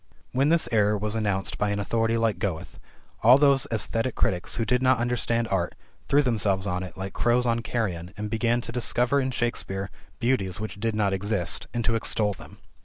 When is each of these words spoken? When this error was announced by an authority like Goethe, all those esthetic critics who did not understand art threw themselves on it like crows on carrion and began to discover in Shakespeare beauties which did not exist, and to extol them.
When 0.31 0.49
this 0.49 0.67
error 0.71 0.97
was 0.97 1.15
announced 1.15 1.59
by 1.59 1.69
an 1.69 1.77
authority 1.79 2.17
like 2.17 2.39
Goethe, 2.39 2.79
all 3.21 3.37
those 3.37 3.67
esthetic 3.71 4.15
critics 4.15 4.55
who 4.55 4.65
did 4.65 4.81
not 4.81 4.97
understand 4.97 5.47
art 5.49 5.75
threw 6.07 6.23
themselves 6.23 6.65
on 6.65 6.81
it 6.81 6.97
like 6.97 7.13
crows 7.13 7.45
on 7.45 7.59
carrion 7.59 8.11
and 8.17 8.27
began 8.27 8.61
to 8.61 8.71
discover 8.71 9.21
in 9.21 9.29
Shakespeare 9.29 9.91
beauties 10.19 10.59
which 10.59 10.79
did 10.79 10.95
not 10.95 11.13
exist, 11.13 11.67
and 11.71 11.85
to 11.85 11.93
extol 11.93 12.33
them. 12.33 12.57